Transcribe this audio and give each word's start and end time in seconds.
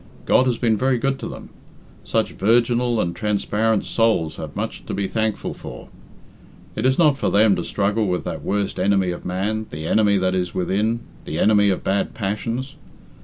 God 0.25 0.47
has 0.47 0.57
been 0.57 0.77
very 0.77 0.97
good 0.97 1.19
to 1.19 1.27
them. 1.27 1.49
Such 2.03 2.31
virginal 2.31 2.99
and 2.99 3.15
transparent 3.15 3.85
souls 3.85 4.37
have 4.37 4.55
much 4.55 4.83
to 4.87 4.95
be 4.95 5.07
thankful 5.07 5.53
for. 5.53 5.89
It 6.75 6.87
is 6.87 6.97
not 6.97 7.19
for 7.19 7.29
them 7.29 7.55
to 7.57 7.63
struggle 7.63 8.07
with 8.07 8.23
that 8.23 8.41
worst 8.41 8.79
enemy 8.79 9.11
of 9.11 9.25
man, 9.27 9.67
the 9.69 9.85
enemy 9.85 10.17
that 10.17 10.33
is 10.33 10.55
within, 10.55 11.01
the 11.25 11.37
enemy 11.37 11.69
of 11.69 11.83
bad 11.83 12.15
passions. 12.15 12.77